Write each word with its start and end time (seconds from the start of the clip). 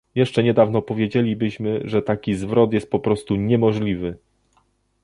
Jeszcze 0.15 0.43
niedawno 0.43 0.81
powiedzielibyśmy, 0.81 1.81
że 1.85 2.01
taki 2.01 2.35
zwrot 2.35 2.73
jest 2.73 2.89
po 2.91 2.99
postu 2.99 3.35
niemożliwy 3.35 4.17